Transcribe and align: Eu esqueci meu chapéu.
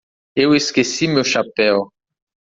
Eu 0.35 0.55
esqueci 0.55 1.07
meu 1.07 1.23
chapéu. 1.23 1.91